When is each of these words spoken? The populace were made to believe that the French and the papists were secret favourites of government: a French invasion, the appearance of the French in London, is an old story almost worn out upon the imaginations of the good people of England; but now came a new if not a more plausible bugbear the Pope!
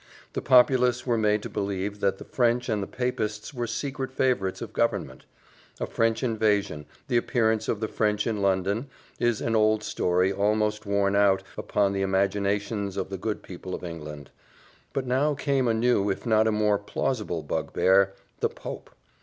The 0.33 0.41
populace 0.41 1.05
were 1.05 1.15
made 1.15 1.43
to 1.43 1.47
believe 1.47 1.99
that 1.99 2.17
the 2.17 2.23
French 2.25 2.69
and 2.69 2.81
the 2.81 2.87
papists 2.87 3.53
were 3.53 3.67
secret 3.67 4.11
favourites 4.11 4.59
of 4.59 4.73
government: 4.73 5.25
a 5.79 5.85
French 5.85 6.23
invasion, 6.23 6.87
the 7.07 7.17
appearance 7.17 7.67
of 7.67 7.81
the 7.81 7.87
French 7.87 8.25
in 8.25 8.41
London, 8.41 8.89
is 9.19 9.41
an 9.41 9.55
old 9.55 9.83
story 9.83 10.33
almost 10.33 10.87
worn 10.87 11.15
out 11.15 11.43
upon 11.55 11.93
the 11.93 12.01
imaginations 12.01 12.97
of 12.97 13.11
the 13.11 13.17
good 13.19 13.43
people 13.43 13.75
of 13.75 13.83
England; 13.83 14.31
but 14.91 15.05
now 15.05 15.35
came 15.35 15.67
a 15.67 15.71
new 15.75 16.09
if 16.09 16.25
not 16.25 16.47
a 16.47 16.51
more 16.51 16.79
plausible 16.79 17.43
bugbear 17.43 18.13
the 18.39 18.49
Pope! 18.49 18.89